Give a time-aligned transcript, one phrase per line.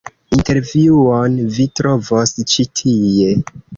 [0.35, 3.29] Intervjuon vi trovos ĉi tie.